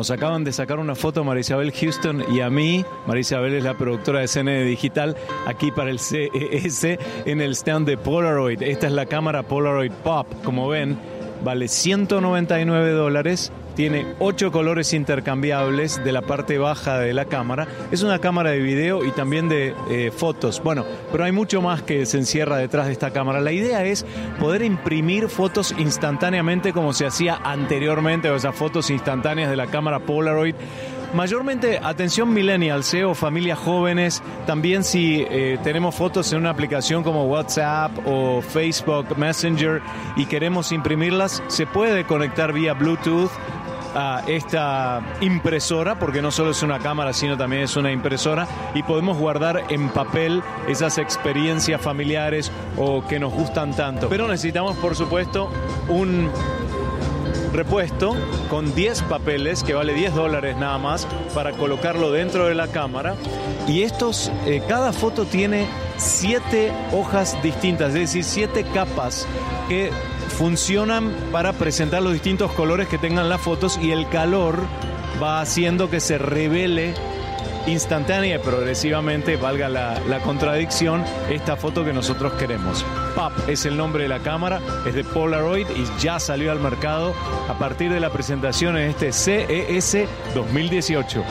Nos 0.04 0.12
acaban 0.12 0.44
de 0.44 0.52
sacar 0.52 0.80
una 0.80 0.96
foto 0.96 1.24
Marisabel 1.24 1.72
Houston 1.72 2.26
y 2.30 2.42
a 2.42 2.50
mí. 2.50 2.84
Marisabel 3.08 3.54
es 3.54 3.64
la 3.64 3.78
productora 3.78 4.20
de 4.20 4.28
CNN 4.28 4.66
Digital 4.66 5.16
aquí 5.46 5.72
para 5.72 5.92
el 5.92 6.00
CES 6.00 7.00
en 7.24 7.40
el 7.40 7.52
stand 7.56 7.88
de 7.88 7.96
Polaroid. 7.96 8.62
Esta 8.62 8.88
es 8.88 8.92
la 8.92 9.06
cámara 9.06 9.44
Polaroid 9.44 9.94
Pop. 10.04 10.28
Como 10.44 10.68
ven, 10.68 11.00
vale 11.44 11.68
199 11.68 12.92
dólares 12.92 13.52
tiene 13.76 14.06
ocho 14.20 14.52
colores 14.52 14.94
intercambiables 14.94 16.04
de 16.04 16.12
la 16.12 16.22
parte 16.22 16.58
baja 16.58 17.00
de 17.00 17.14
la 17.14 17.26
cámara. 17.26 17.68
Es 17.92 18.04
una 18.04 18.20
cámara 18.20 18.52
de 18.52 18.60
video 18.60 19.04
y 19.04 19.12
también 19.12 19.50
de 19.50 19.74
eh, 19.90 20.12
fotos. 20.16 20.62
Bueno, 20.64 20.86
pero 21.12 21.24
hay 21.24 21.32
mucho 21.32 21.62
más 21.62 21.82
que 21.82 22.06
se 22.06 22.18
encierra 22.18 22.58
detrás 22.58 22.86
de 22.86 22.92
esta 22.92 23.12
cámara. 23.12 23.42
La 23.42 23.52
idea 23.52 23.84
es 23.84 24.06
poder 24.40 24.62
imprimir 24.62 25.28
fotos 25.28 25.74
instantáneamente 25.78 26.72
como 26.72 26.94
se 26.94 27.06
hacía 27.06 27.40
anteriormente, 27.44 28.30
o 28.30 28.36
esas 28.36 28.56
fotos 28.56 28.90
instantáneas 28.90 29.50
de 29.50 29.56
la 29.56 29.68
cámara 29.68 30.00
Polaroid 30.00 30.56
mayormente 31.14 31.80
atención 31.82 32.34
millennials 32.34 32.94
¿eh? 32.94 33.06
o 33.06 33.14
familias 33.14 33.60
jóvenes, 33.60 34.22
también 34.46 34.84
si 34.84 35.26
eh, 35.30 35.58
tenemos 35.64 35.96
fotos 35.96 36.32
en 36.34 36.40
una 36.40 36.50
aplicación 36.50 37.04
como 37.04 37.26
WhatsApp 37.26 37.92
o 38.06 38.42
Facebook 38.42 39.18
Messenger 39.18 39.82
y 40.16 40.26
queremos 40.26 40.72
imprimirlas, 40.72 41.44
se 41.48 41.66
puede 41.66 42.06
conectar 42.06 42.54
vía 42.54 42.74
Bluetooth 42.74 43.32
a 43.96 44.24
esta 44.28 45.02
impresora, 45.22 46.00
porque 46.00 46.22
no 46.22 46.32
solo 46.32 46.52
es 46.52 46.64
una 46.64 46.80
cámara, 46.80 47.14
sino 47.14 47.38
también 47.38 47.64
es 47.64 47.76
una 47.76 47.92
impresora, 47.92 48.48
y 48.74 48.84
podemos 48.84 49.18
guardar 49.18 49.64
en 49.70 49.90
papel 49.90 50.42
esas 50.68 50.98
experiencias 50.98 51.82
familiares 51.82 52.52
o 52.78 53.06
que 53.06 53.20
nos 53.20 53.34
gustan 53.34 53.76
tanto. 53.76 54.10
Pero 54.10 54.28
necesitamos, 54.28 54.76
por 54.78 54.96
supuesto, 54.96 55.52
un 55.90 56.30
repuesto 57.54 58.16
con 58.50 58.74
10 58.76 59.04
papeles 59.04 59.64
que 59.64 59.74
vale 59.74 59.94
10 59.94 60.14
dólares 60.16 60.58
nada 60.58 60.78
más 60.78 61.08
para 61.34 61.52
colocarlo 61.52 62.12
dentro 62.12 62.46
de 62.46 62.56
la 62.56 62.68
cámara. 62.68 63.16
Y 63.68 63.84
estos 63.84 64.32
eh, 64.46 64.62
cada 64.68 64.92
foto 64.92 65.26
tiene 65.26 65.68
7 65.98 66.72
hojas 66.94 67.42
distintas 67.42 67.90
es 67.90 67.94
decir 67.94 68.24
7 68.24 68.66
capas 68.74 69.28
que 69.70 69.92
funcionan 70.38 71.14
para 71.32 71.54
presentar 71.54 72.02
los 72.02 72.14
distintos 72.14 72.52
colores 72.52 72.88
que 72.88 72.98
tengan 72.98 73.30
las 73.30 73.42
fotos 73.42 73.80
y 73.82 73.92
el 73.92 74.10
calor 74.10 74.60
va 75.22 75.42
haciendo 75.42 75.90
que 75.90 76.00
se 76.00 76.18
revele 76.18 76.94
instantánea 77.68 78.36
y 78.36 78.40
progresivamente, 78.40 79.38
valga 79.38 79.70
la, 79.70 80.20
contradicción, 80.24 81.04
esta 81.30 81.56
foto 81.56 81.84
que 81.84 81.94
nosotros 81.94 82.34
queremos. 82.34 82.86
PAP 83.16 83.50
es 83.50 83.66
el 83.66 83.78
nombre 83.78 84.04
de 84.04 84.10
la 84.10 84.20
cámara, 84.20 84.62
es 84.86 84.94
de 84.94 85.04
Polaroid 85.04 85.68
y 85.70 86.02
ya 86.02 86.20
salió 86.20 86.52
al 86.52 86.60
mercado 86.60 87.14
a 87.50 87.58
partir 87.58 87.92
de 87.92 88.00
la 88.00 88.12
presentación 88.12 88.78
en 88.78 88.90
este 88.90 89.12
CES 89.12 90.08
2018. 90.34 91.24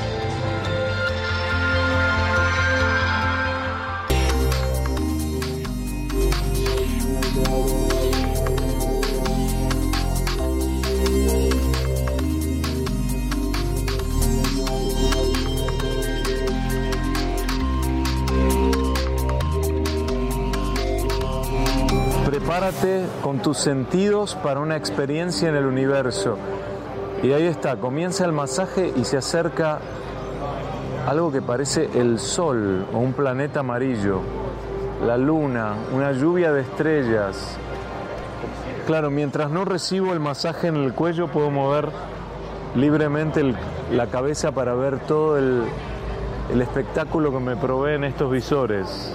Con 23.22 23.38
tus 23.38 23.58
sentidos 23.58 24.34
para 24.34 24.58
una 24.58 24.76
experiencia 24.76 25.48
en 25.48 25.54
el 25.54 25.66
universo. 25.66 26.36
Y 27.22 27.30
ahí 27.30 27.44
está, 27.44 27.76
comienza 27.76 28.24
el 28.24 28.32
masaje 28.32 28.92
y 28.96 29.04
se 29.04 29.18
acerca 29.18 29.78
algo 31.06 31.30
que 31.30 31.40
parece 31.42 31.88
el 31.94 32.18
sol 32.18 32.84
o 32.92 32.98
un 32.98 33.12
planeta 33.12 33.60
amarillo, 33.60 34.20
la 35.06 35.16
luna, 35.16 35.76
una 35.92 36.10
lluvia 36.10 36.52
de 36.52 36.62
estrellas. 36.62 37.56
Claro, 38.84 39.12
mientras 39.12 39.48
no 39.48 39.64
recibo 39.64 40.12
el 40.12 40.18
masaje 40.18 40.66
en 40.66 40.74
el 40.74 40.92
cuello 40.92 41.28
puedo 41.28 41.52
mover 41.52 41.88
libremente 42.74 43.54
la 43.92 44.08
cabeza 44.08 44.50
para 44.50 44.74
ver 44.74 44.98
todo 45.06 45.38
el 45.38 45.62
espectáculo 46.60 47.30
que 47.30 47.38
me 47.38 47.54
proveen 47.54 48.02
estos 48.02 48.28
visores. 48.28 49.14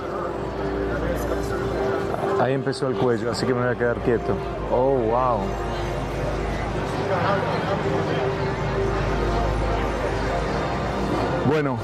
Ahí 2.39 2.53
empezó 2.53 2.87
el 2.87 2.95
cuello, 2.95 3.31
así 3.31 3.45
que 3.45 3.53
me 3.53 3.61
voy 3.61 3.75
a 3.75 3.75
quedar 3.75 3.97
quieto. 3.97 4.35
Oh, 4.71 4.93
wow. 4.93 5.39
Bueno, 11.47 11.77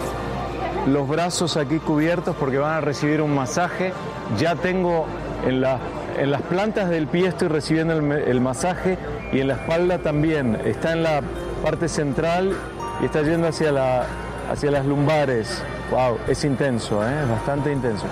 los 0.87 1.07
brazos 1.07 1.57
aquí 1.57 1.79
cubiertos 1.79 2.35
porque 2.35 2.57
van 2.57 2.73
a 2.73 2.81
recibir 2.81 3.21
un 3.21 3.33
masaje. 3.33 3.93
Ya 4.37 4.55
tengo 4.55 5.05
en, 5.47 5.61
la, 5.61 5.79
en 6.17 6.31
las 6.31 6.41
plantas 6.43 6.89
del 6.89 7.07
pie 7.07 7.27
estoy 7.27 7.47
recibiendo 7.47 7.93
el, 7.93 8.41
masaje 8.41 8.97
y 9.31 9.39
en 9.39 9.47
la 9.47 9.55
espalda 9.55 9.99
también. 9.99 10.59
Está 10.65 10.91
en 10.91 11.03
la 11.03 11.21
parte 11.63 11.87
central 11.87 12.53
y 13.01 13.05
está 13.05 13.21
yendo 13.21 13.47
hacia, 13.47 13.71
la, 13.71 14.05
hacia 14.51 14.69
las 14.69 14.85
lumbares. 14.85 15.63
Wow, 15.89 16.17
es 16.27 16.43
intenso, 16.43 17.03
¿eh? 17.03 17.25
bastante 17.29 17.71
intenso. 17.71 18.05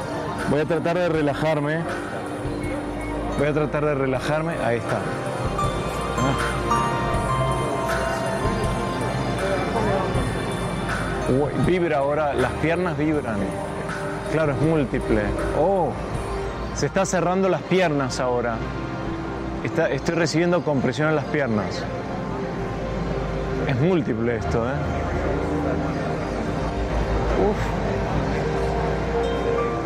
Voy 0.49 0.61
a 0.61 0.65
tratar 0.65 0.97
de 0.97 1.09
relajarme. 1.09 1.81
Voy 3.41 3.49
a 3.49 3.53
tratar 3.53 3.83
de 3.83 3.95
relajarme. 3.95 4.53
Ahí 4.63 4.77
está. 4.77 4.99
Ah. 6.19 6.35
Vibra 11.65 11.97
ahora, 11.97 12.35
las 12.35 12.51
piernas 12.61 12.95
vibran. 12.95 13.39
Claro, 14.31 14.51
es 14.51 14.61
múltiple. 14.61 15.23
Oh, 15.59 15.91
se 16.75 16.85
está 16.85 17.03
cerrando 17.03 17.49
las 17.49 17.63
piernas 17.63 18.19
ahora. 18.19 18.57
Estoy 19.63 20.13
recibiendo 20.13 20.61
compresión 20.63 21.09
en 21.09 21.15
las 21.15 21.25
piernas. 21.25 21.83
Es 23.67 23.79
múltiple 23.79 24.35
esto, 24.35 24.67
¿eh? 24.69 24.73
Uf. 27.49 27.57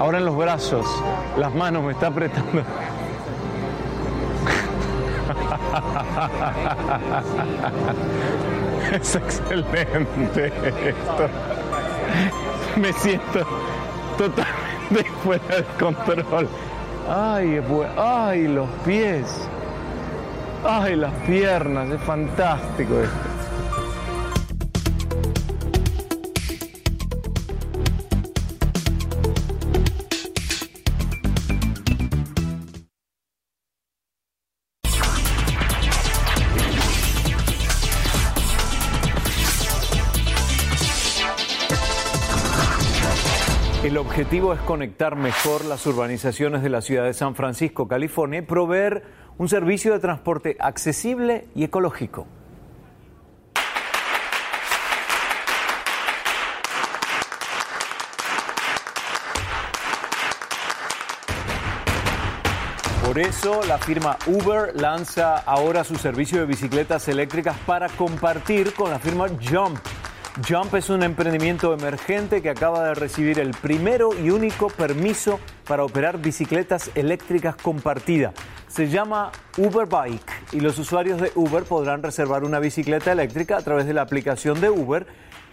Ahora 0.02 0.18
en 0.18 0.26
los 0.26 0.36
brazos, 0.36 0.86
las 1.38 1.56
manos 1.56 1.84
me 1.84 1.94
está 1.94 2.08
apretando. 2.08 2.66
Es 8.92 9.15
excelente 9.15 10.51
esto. 10.86 11.27
Me 12.75 12.94
siento 12.94 13.46
totalmente 14.18 15.10
fuera 15.24 15.58
de 15.58 15.63
control. 15.80 16.48
Ay, 17.10 17.62
ay, 17.98 18.48
los 18.48 18.70
pies. 18.86 19.48
Ay, 20.63 20.96
las 20.96 21.13
piernas. 21.25 21.89
Es 21.89 22.01
fantástico 22.01 23.00
esto. 23.00 23.35
Objetivo 44.16 44.54
es 44.54 44.62
conectar 44.62 45.18
mejor 45.18 45.66
las 45.66 45.86
urbanizaciones 45.86 46.64
de 46.64 46.70
la 46.70 46.80
ciudad 46.80 47.04
de 47.04 47.14
San 47.14 47.36
Francisco, 47.36 47.86
California, 47.90 48.40
y 48.40 48.44
proveer 48.44 49.04
un 49.38 49.50
servicio 49.50 49.92
de 49.92 50.00
transporte 50.00 50.56
accesible 50.58 51.50
y 51.54 51.66
ecológico. 51.66 52.26
Por 63.06 63.20
eso 63.20 63.64
la 63.68 63.78
firma 63.80 64.18
Uber 64.28 64.80
lanza 64.80 65.40
ahora 65.40 65.84
su 65.84 65.96
servicio 65.96 66.40
de 66.40 66.46
bicicletas 66.46 67.10
eléctricas 67.10 67.58
para 67.66 67.90
compartir 67.90 68.74
con 68.76 68.92
la 68.92 69.00
firma 69.00 69.28
Jump. 69.28 69.78
Jump 70.44 70.75
es 70.75 70.89
un 70.89 71.01
emprendimiento 71.01 71.74
emergente 71.74 72.42
que 72.42 72.50
acaba 72.50 72.89
de 72.89 72.94
recibir 72.94 73.39
el 73.39 73.51
primero 73.51 74.10
y 74.22 74.32
único 74.32 74.68
permiso 74.68 75.39
para 75.65 75.86
operar 75.86 76.18
bicicletas 76.18 76.92
eléctricas 76.94 77.56
compartidas. 77.56 78.34
Se 78.68 78.89
llama 78.89 79.32
Uber 79.58 79.88
Bike 79.88 80.30
y 80.51 80.60
los 80.60 80.77
usuarios 80.77 81.22
de 81.22 81.32
Uber 81.36 81.63
podrán 81.63 82.04
reservar 82.04 82.44
una 82.44 82.60
bicicleta 82.60 83.13
eléctrica 83.13 83.56
a 83.56 83.62
través 83.62 83.86
de 83.86 83.94
la 83.94 84.01
aplicación 84.01 84.60
de 84.60 84.70
Uber 84.70 85.08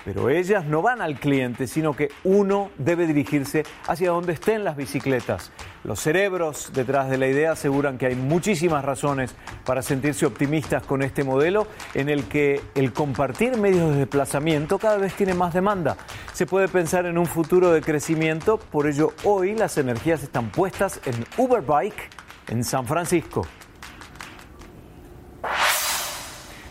pero 0.04 0.30
ellas 0.30 0.64
no 0.64 0.82
van 0.82 1.00
al 1.00 1.18
cliente, 1.18 1.66
sino 1.66 1.94
que 1.94 2.10
uno 2.24 2.70
debe 2.78 3.06
dirigirse 3.06 3.64
hacia 3.86 4.10
donde 4.10 4.32
estén 4.32 4.64
las 4.64 4.76
bicicletas. 4.76 5.52
Los 5.84 6.00
cerebros 6.00 6.70
detrás 6.72 7.10
de 7.10 7.18
la 7.18 7.26
idea 7.26 7.52
aseguran 7.52 7.98
que 7.98 8.06
hay 8.06 8.14
muchísimas 8.14 8.84
razones 8.84 9.34
para 9.64 9.82
sentirse 9.82 10.26
optimistas 10.26 10.82
con 10.84 11.02
este 11.02 11.24
modelo 11.24 11.66
en 11.94 12.08
el 12.08 12.24
que 12.24 12.60
el 12.74 12.92
compartir 12.92 13.56
medios 13.56 13.90
de 13.90 13.98
desplazamiento 13.98 14.78
cada 14.78 14.96
vez 14.96 15.14
tiene 15.14 15.34
más 15.34 15.54
demanda. 15.54 15.96
Se 16.32 16.46
puede 16.46 16.68
pensar 16.68 17.06
en 17.06 17.18
un 17.18 17.26
futuro 17.26 17.72
de 17.72 17.80
crecimiento, 17.80 18.58
por 18.58 18.86
ello 18.86 19.12
hoy 19.24 19.54
las 19.54 19.78
energías 19.78 20.22
están 20.22 20.50
puestas 20.50 21.00
en 21.04 21.24
Uber 21.36 21.62
Bike 21.62 22.10
en 22.48 22.64
San 22.64 22.86
Francisco. 22.86 23.46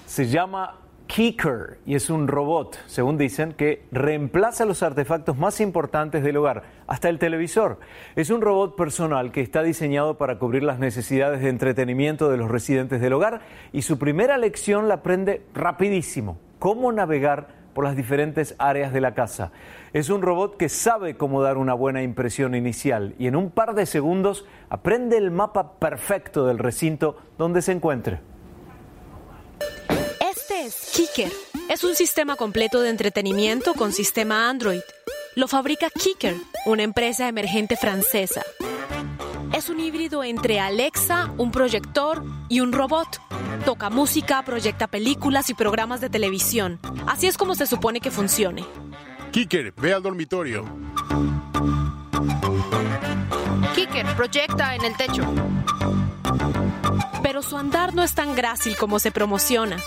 Se 0.05 0.27
llama 0.27 0.77
Kicker 1.13 1.77
y 1.85 1.95
es 1.95 2.09
un 2.09 2.29
robot, 2.29 2.79
según 2.87 3.17
dicen, 3.17 3.51
que 3.51 3.83
reemplaza 3.91 4.63
los 4.63 4.81
artefactos 4.81 5.37
más 5.37 5.59
importantes 5.59 6.23
del 6.23 6.37
hogar, 6.37 6.63
hasta 6.87 7.09
el 7.09 7.19
televisor. 7.19 7.79
Es 8.15 8.29
un 8.29 8.39
robot 8.39 8.77
personal 8.77 9.33
que 9.33 9.41
está 9.41 9.61
diseñado 9.61 10.17
para 10.17 10.39
cubrir 10.39 10.63
las 10.63 10.79
necesidades 10.79 11.41
de 11.41 11.49
entretenimiento 11.49 12.31
de 12.31 12.37
los 12.37 12.49
residentes 12.49 13.01
del 13.01 13.11
hogar 13.11 13.41
y 13.73 13.81
su 13.81 13.99
primera 13.99 14.37
lección 14.37 14.87
la 14.87 14.95
aprende 14.95 15.41
rapidísimo, 15.53 16.37
cómo 16.59 16.93
navegar 16.93 17.59
por 17.73 17.83
las 17.83 17.97
diferentes 17.97 18.55
áreas 18.57 18.93
de 18.93 19.01
la 19.01 19.13
casa. 19.13 19.51
Es 19.91 20.09
un 20.09 20.21
robot 20.21 20.55
que 20.55 20.69
sabe 20.69 21.17
cómo 21.17 21.41
dar 21.41 21.57
una 21.57 21.73
buena 21.73 22.03
impresión 22.03 22.55
inicial 22.55 23.15
y 23.19 23.27
en 23.27 23.35
un 23.35 23.51
par 23.51 23.75
de 23.75 23.85
segundos 23.85 24.45
aprende 24.69 25.17
el 25.17 25.29
mapa 25.29 25.73
perfecto 25.73 26.47
del 26.47 26.57
recinto 26.57 27.17
donde 27.37 27.61
se 27.61 27.73
encuentre. 27.73 28.30
Kicker. 30.93 31.31
Es 31.69 31.83
un 31.83 31.95
sistema 31.95 32.35
completo 32.35 32.81
de 32.81 32.89
entretenimiento 32.89 33.73
con 33.73 33.93
sistema 33.93 34.49
Android. 34.49 34.81
Lo 35.35 35.47
fabrica 35.47 35.89
Kicker, 35.89 36.35
una 36.65 36.83
empresa 36.83 37.27
emergente 37.27 37.75
francesa. 37.75 38.43
Es 39.53 39.69
un 39.69 39.79
híbrido 39.79 40.23
entre 40.23 40.59
Alexa, 40.59 41.31
un 41.37 41.51
proyector 41.51 42.23
y 42.49 42.59
un 42.59 42.71
robot. 42.71 43.07
Toca 43.65 43.89
música, 43.89 44.43
proyecta 44.43 44.87
películas 44.87 45.49
y 45.49 45.53
programas 45.53 46.01
de 46.01 46.09
televisión. 46.09 46.79
Así 47.07 47.27
es 47.27 47.37
como 47.37 47.55
se 47.55 47.65
supone 47.67 47.99
que 47.99 48.11
funcione. 48.11 48.65
Kicker, 49.31 49.73
ve 49.73 49.93
al 49.93 50.03
dormitorio. 50.03 50.65
Kicker, 53.75 54.05
proyecta 54.15 54.75
en 54.75 54.85
el 54.85 54.97
techo. 54.97 55.23
Pero 57.23 57.41
su 57.41 57.57
andar 57.57 57.93
no 57.93 58.03
es 58.03 58.13
tan 58.13 58.35
grácil 58.35 58.75
como 58.75 58.99
se 58.99 59.11
promociona. 59.11 59.77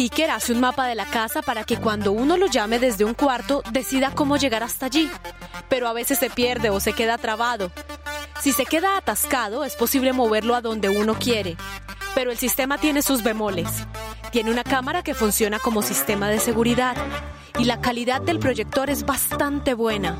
Kicker 0.00 0.30
hace 0.30 0.54
un 0.54 0.60
mapa 0.60 0.86
de 0.86 0.94
la 0.94 1.04
casa 1.04 1.42
para 1.42 1.64
que 1.64 1.76
cuando 1.76 2.12
uno 2.12 2.38
lo 2.38 2.46
llame 2.46 2.78
desde 2.78 3.04
un 3.04 3.12
cuarto 3.12 3.62
decida 3.70 4.12
cómo 4.14 4.38
llegar 4.38 4.62
hasta 4.62 4.86
allí, 4.86 5.10
pero 5.68 5.88
a 5.88 5.92
veces 5.92 6.18
se 6.18 6.30
pierde 6.30 6.70
o 6.70 6.80
se 6.80 6.94
queda 6.94 7.18
trabado. 7.18 7.70
Si 8.40 8.52
se 8.52 8.64
queda 8.64 8.96
atascado 8.96 9.62
es 9.62 9.76
posible 9.76 10.14
moverlo 10.14 10.54
a 10.54 10.62
donde 10.62 10.88
uno 10.88 11.16
quiere, 11.16 11.58
pero 12.14 12.30
el 12.30 12.38
sistema 12.38 12.78
tiene 12.78 13.02
sus 13.02 13.22
bemoles. 13.22 13.68
Tiene 14.32 14.50
una 14.50 14.64
cámara 14.64 15.02
que 15.02 15.12
funciona 15.12 15.58
como 15.58 15.82
sistema 15.82 16.30
de 16.30 16.40
seguridad 16.40 16.96
y 17.58 17.64
la 17.64 17.82
calidad 17.82 18.22
del 18.22 18.38
proyector 18.38 18.88
es 18.88 19.04
bastante 19.04 19.74
buena. 19.74 20.16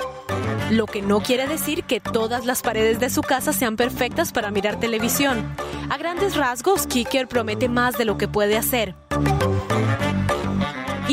Lo 0.70 0.84
que 0.84 1.00
no 1.00 1.22
quiere 1.22 1.46
decir 1.46 1.84
que 1.84 2.00
todas 2.00 2.44
las 2.44 2.60
paredes 2.60 3.00
de 3.00 3.08
su 3.08 3.22
casa 3.22 3.54
sean 3.54 3.76
perfectas 3.76 4.30
para 4.30 4.50
mirar 4.50 4.78
televisión. 4.78 5.56
A 5.88 5.96
grandes 5.96 6.36
rasgos, 6.36 6.86
Kicker 6.86 7.28
promete 7.28 7.70
más 7.70 7.96
de 7.96 8.04
lo 8.04 8.18
que 8.18 8.28
puede 8.28 8.58
hacer. 8.58 8.94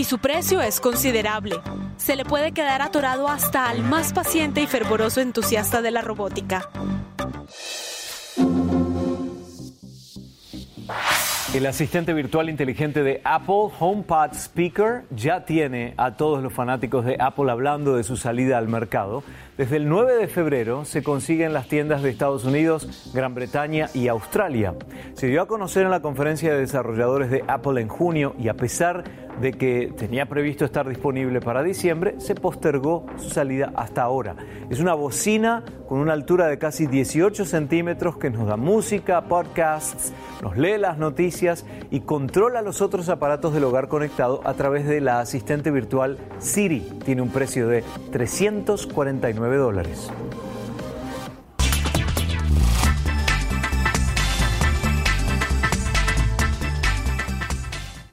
Su 0.07 0.19
precio 0.19 0.61
es 0.61 0.79
considerable. 0.79 1.57
Se 1.97 2.15
le 2.15 2.23
puede 2.23 2.53
quedar 2.53 2.81
atorado 2.81 3.27
hasta 3.27 3.67
al 3.67 3.83
más 3.83 4.13
paciente 4.13 4.61
y 4.61 4.65
fervoroso 4.65 5.19
entusiasta 5.19 5.81
de 5.81 5.91
la 5.91 6.01
robótica. 6.01 6.69
El 11.53 11.65
asistente 11.65 12.13
virtual 12.13 12.49
inteligente 12.49 13.03
de 13.03 13.19
Apple, 13.25 13.69
HomePod 13.77 14.31
Speaker, 14.31 15.03
ya 15.11 15.43
tiene 15.43 15.93
a 15.97 16.15
todos 16.15 16.41
los 16.41 16.53
fanáticos 16.53 17.03
de 17.03 17.17
Apple 17.19 17.51
hablando 17.51 17.97
de 17.97 18.05
su 18.05 18.15
salida 18.15 18.57
al 18.57 18.69
mercado. 18.69 19.23
Desde 19.57 19.77
el 19.77 19.89
9 19.89 20.17
de 20.17 20.27
febrero 20.27 20.85
se 20.85 21.01
consigue 21.01 21.43
en 21.43 21.51
las 21.51 21.67
tiendas 21.67 22.03
de 22.03 22.11
Estados 22.11 22.45
Unidos, 22.45 23.09
Gran 23.11 23.33
Bretaña 23.33 23.89
y 23.91 24.07
Australia. 24.07 24.75
Se 25.13 25.25
dio 25.25 25.41
a 25.41 25.47
conocer 25.47 25.83
en 25.83 25.89
la 25.89 26.03
conferencia 26.03 26.53
de 26.53 26.59
desarrolladores 26.59 27.31
de 27.31 27.43
Apple 27.47 27.81
en 27.81 27.87
junio 27.87 28.35
y 28.37 28.49
a 28.49 28.53
pesar 28.53 29.03
de 29.41 29.53
que 29.53 29.93
tenía 29.97 30.27
previsto 30.27 30.65
estar 30.65 30.87
disponible 30.87 31.41
para 31.41 31.63
diciembre, 31.63 32.15
se 32.19 32.35
postergó 32.35 33.05
su 33.17 33.29
salida 33.29 33.71
hasta 33.75 34.03
ahora. 34.03 34.35
Es 34.69 34.79
una 34.79 34.93
bocina 34.93 35.63
con 35.87 35.99
una 35.99 36.13
altura 36.13 36.47
de 36.47 36.57
casi 36.57 36.85
18 36.87 37.45
centímetros 37.45 38.17
que 38.17 38.29
nos 38.29 38.47
da 38.47 38.57
música, 38.57 39.21
podcasts, 39.21 40.11
nos 40.41 40.57
lee 40.57 40.77
las 40.77 40.97
noticias 40.97 41.65
y 41.91 42.01
controla 42.01 42.61
los 42.61 42.81
otros 42.81 43.09
aparatos 43.09 43.53
del 43.53 43.63
hogar 43.63 43.87
conectado 43.87 44.41
a 44.43 44.53
través 44.53 44.85
de 44.87 45.01
la 45.01 45.19
asistente 45.19 45.71
virtual 45.71 46.17
Siri. 46.39 46.81
Tiene 47.05 47.21
un 47.21 47.29
precio 47.29 47.67
de 47.67 47.83
349 48.11 49.46
dólares. 49.55 50.11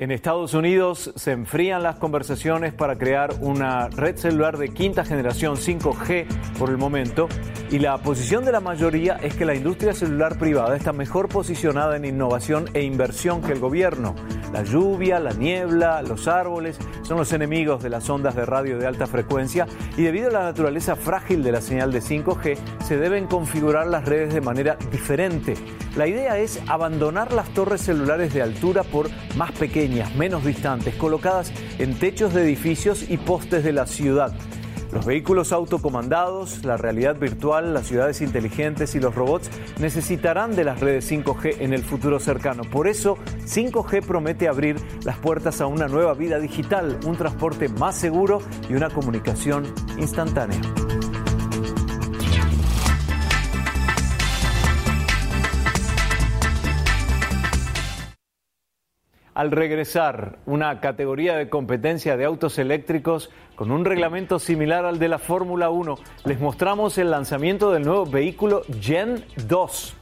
En 0.05 0.11
Estados 0.11 0.53
Unidos 0.53 1.13
se 1.17 1.33
enfrían 1.33 1.83
las 1.83 1.97
conversaciones 1.97 2.75
para 2.75 2.99
crear 2.99 3.37
una 3.41 3.89
red 3.89 4.19
celular 4.19 4.59
de 4.59 4.69
quinta 4.69 5.03
generación 5.03 5.57
5G 5.57 6.27
por 6.59 6.69
el 6.69 6.77
momento 6.77 7.27
y 7.71 7.79
la 7.79 7.97
posición 7.97 8.45
de 8.45 8.53
la 8.53 8.61
mayoría 8.61 9.15
es 9.23 9.35
que 9.35 9.47
la 9.47 9.55
industria 9.55 9.95
celular 9.95 10.39
privada 10.39 10.77
está 10.77 10.93
mejor 10.93 11.31
posicionada 11.31 11.97
en 11.97 12.05
innovación 12.05 12.67
e 12.75 12.83
inversión 12.83 13.41
que 13.41 13.53
el 13.53 13.61
gobierno. 13.61 14.15
La 14.53 14.63
lluvia, 14.63 15.19
la 15.21 15.33
niebla, 15.33 16.03
los 16.03 16.29
árboles 16.29 16.79
son 17.03 17.17
los 17.17 17.33
enemigos 17.33 17.83
de 17.83 17.89
las 17.89 18.09
ondas 18.11 18.37
de 18.37 18.45
radio 18.45 18.79
de 18.79 18.87
alta 18.87 19.07
frecuencia 19.07 19.67
y 19.97 20.03
debido 20.03 20.29
a 20.29 20.33
la 20.33 20.43
naturaleza 20.43 20.97
frágil 20.97 21.43
de 21.43 21.53
la 21.53 21.63
señal 21.63 21.91
de 21.91 22.03
5G 22.03 22.59
se 22.87 22.99
deben 22.99 23.27
configurar 23.27 23.87
las 23.87 24.05
redes 24.05 24.35
de 24.35 24.43
manera 24.43 24.77
diferente. 24.93 25.55
La 25.97 26.07
idea 26.07 26.39
es 26.39 26.61
abandonar 26.69 27.33
las 27.33 27.49
torres 27.55 27.81
celulares 27.81 28.35
de 28.35 28.43
altura 28.43 28.83
por 28.83 29.09
más 29.37 29.53
pequeñas 29.53 29.94
menos 30.17 30.45
distantes, 30.45 30.95
colocadas 30.95 31.53
en 31.79 31.99
techos 31.99 32.35
de 32.35 32.43
edificios 32.43 33.09
y 33.09 33.17
postes 33.17 33.65
de 33.65 33.73
la 33.73 33.87
ciudad. 33.87 34.33
Los 34.93 35.07
vehículos 35.07 35.53
autocomandados, 35.53 36.65
la 36.65 36.77
realidad 36.77 37.17
virtual, 37.19 37.75
las 37.75 37.89
ciudades 37.89 38.21
inteligentes 38.21 38.95
y 38.95 39.01
los 39.01 39.13
robots 39.13 39.51
necesitarán 39.81 40.55
de 40.55 40.63
las 40.63 40.79
redes 40.79 41.11
5G 41.11 41.57
en 41.59 41.73
el 41.73 41.83
futuro 41.83 42.21
cercano. 42.21 42.63
Por 42.63 42.87
eso, 42.87 43.19
5G 43.45 44.07
promete 44.07 44.47
abrir 44.47 44.77
las 45.03 45.19
puertas 45.19 45.61
a 45.61 45.67
una 45.67 45.89
nueva 45.89 46.15
vida 46.15 46.39
digital, 46.39 47.01
un 47.07 47.17
transporte 47.17 47.69
más 47.69 47.97
seguro 47.97 48.39
y 48.71 48.75
una 48.75 48.89
comunicación 48.89 49.65
instantánea. 49.99 50.61
Al 59.35 59.51
regresar 59.51 60.39
una 60.47 60.81
categoría 60.81 61.37
de 61.37 61.49
competencia 61.49 62.17
de 62.17 62.25
autos 62.25 62.59
eléctricos 62.59 63.31
con 63.57 63.71
un 63.71 63.85
reglamento 63.85 64.39
similar 64.39 64.85
al 64.85 64.99
de 64.99 65.09
la 65.09 65.19
Fórmula 65.19 65.71
1, 65.71 65.97
les 66.25 66.41
mostramos 66.41 66.99
el 66.99 67.11
lanzamiento 67.11 67.73
del 67.73 67.85
nuevo 67.85 68.07
vehículo 68.07 68.63
Gen 68.81 69.25
2. 69.49 69.97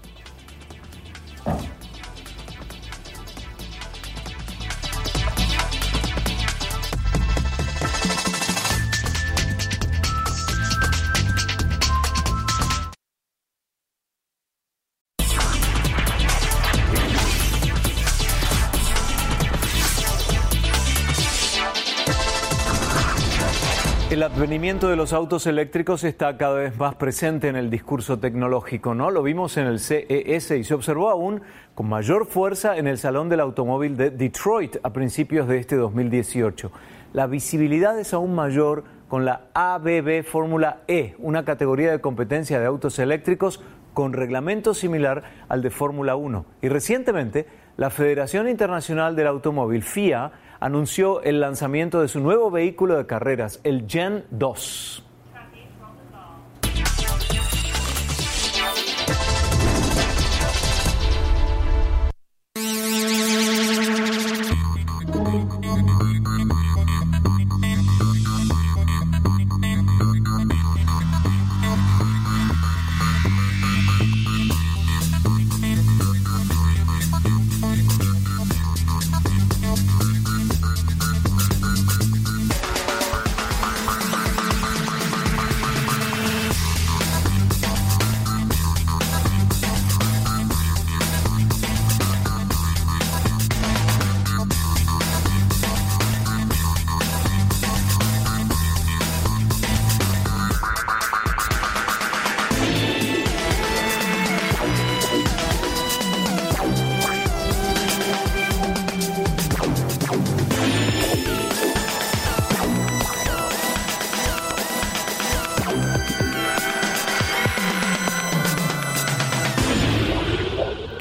El 24.53 24.57
advenimiento 24.57 24.91
de 24.91 24.97
los 24.97 25.15
autos 25.15 25.47
eléctricos 25.47 26.05
está 26.05 26.37
cada 26.37 26.57
vez 26.57 26.77
más 26.77 26.97
presente 26.97 27.49
en 27.49 27.57
el 27.57 27.71
discurso 27.71 28.19
tecnológico, 28.19 28.95
¿no? 28.95 29.11
Lo 29.11 29.23
vimos 29.23 29.57
en 29.57 29.67
el 29.67 29.81
CES 29.81 30.51
y 30.51 30.63
se 30.63 30.75
observó 30.75 31.09
aún 31.09 31.41
con 31.75 31.89
mayor 31.89 32.27
fuerza 32.27 32.77
en 32.77 32.87
el 32.87 32.99
Salón 32.99 33.31
del 33.31 33.41
Automóvil 33.41 33.97
de 33.97 34.11
Detroit 34.11 34.77
a 34.83 34.93
principios 34.93 35.49
de 35.49 35.57
este 35.57 35.77
2018. 35.77 36.71
La 37.15 37.27
visibilidad 37.29 37.99
es 37.99 38.13
aún 38.13 38.35
mayor 38.35 38.85
con 39.09 39.25
la 39.25 39.47
ABB 39.55 40.23
Fórmula 40.23 40.83
E, 40.87 41.15
una 41.19 41.47
categoría 41.47 41.91
de 41.91 42.03
competencia 42.03 42.61
de 42.61 42.67
autos 42.67 42.99
eléctricos 42.99 43.63
con 43.95 44.13
reglamento 44.13 44.75
similar 44.75 45.23
al 45.49 45.63
de 45.63 45.71
Fórmula 45.71 46.15
1. 46.15 46.45
Y 46.61 46.69
recientemente, 46.69 47.47
la 47.79 47.89
Federación 47.89 48.51
Internacional 48.51 49.17
del 49.17 49.29
Automóvil, 49.29 49.83
FIA, 49.83 50.31
anunció 50.63 51.23
el 51.23 51.41
lanzamiento 51.41 52.01
de 52.01 52.09
su 52.09 52.21
nuevo 52.21 52.51
vehículo 52.51 52.97
de 52.97 53.07
carreras, 53.07 53.61
el 53.65 53.87
Gen 53.89 54.25
2. 54.31 55.02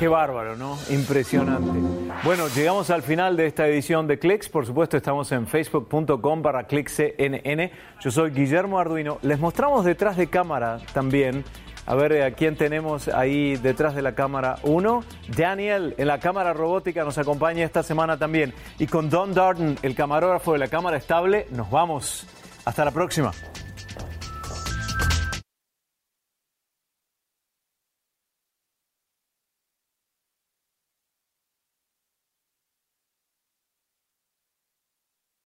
Qué 0.01 0.07
bárbaro, 0.07 0.55
¿no? 0.55 0.79
Impresionante. 0.89 1.79
Bueno, 2.23 2.47
llegamos 2.47 2.89
al 2.89 3.03
final 3.03 3.37
de 3.37 3.45
esta 3.45 3.67
edición 3.67 4.07
de 4.07 4.17
Clicks. 4.17 4.49
Por 4.49 4.65
supuesto, 4.65 4.97
estamos 4.97 5.31
en 5.31 5.45
facebook.com 5.45 6.41
para 6.41 6.63
clickscnn. 6.63 7.69
Yo 7.99 8.09
soy 8.09 8.31
Guillermo 8.31 8.79
Arduino. 8.79 9.19
Les 9.21 9.37
mostramos 9.37 9.85
detrás 9.85 10.17
de 10.17 10.25
cámara 10.25 10.79
también. 10.91 11.45
A 11.85 11.93
ver, 11.93 12.19
¿a 12.23 12.31
quién 12.31 12.55
tenemos 12.55 13.09
ahí 13.09 13.57
detrás 13.57 13.93
de 13.93 14.01
la 14.01 14.15
cámara? 14.15 14.55
Uno, 14.63 15.03
Daniel, 15.37 15.93
en 15.99 16.07
la 16.07 16.19
cámara 16.19 16.51
robótica 16.51 17.03
nos 17.03 17.19
acompaña 17.19 17.63
esta 17.63 17.83
semana 17.83 18.17
también. 18.17 18.55
Y 18.79 18.87
con 18.87 19.07
Don 19.07 19.35
Darden, 19.35 19.77
el 19.83 19.93
camarógrafo 19.93 20.53
de 20.53 20.57
la 20.57 20.67
cámara 20.67 20.97
estable, 20.97 21.45
nos 21.51 21.69
vamos. 21.69 22.25
Hasta 22.65 22.83
la 22.83 22.89
próxima. 22.89 23.33